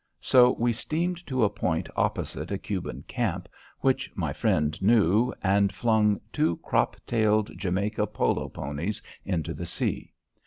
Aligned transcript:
So 0.19 0.53
we 0.53 0.73
steamed 0.73 1.27
to 1.27 1.43
a 1.43 1.49
point 1.51 1.87
opposite 1.95 2.49
a 2.49 2.57
Cuban 2.57 3.03
camp 3.03 3.47
which 3.81 4.09
my 4.15 4.33
friend 4.33 4.75
knew, 4.81 5.31
and 5.43 5.71
flung 5.71 6.19
two 6.33 6.57
crop 6.63 6.95
tailed 7.05 7.55
Jamaica 7.55 8.07
polo 8.07 8.49
ponies 8.49 9.03
into 9.25 9.53
the 9.53 9.67
sea. 9.67 10.11